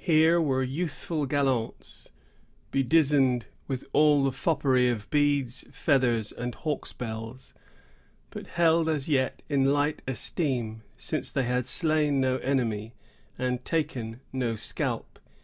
[0.00, 2.10] Here were youthful gallants,
[2.72, 7.54] bedizened with all the foppery of beads, feathers, and hawks' bells,
[8.30, 12.94] but held as yet in light esteem, since they had slain no enemy,
[13.38, 15.20] and taken no scalp.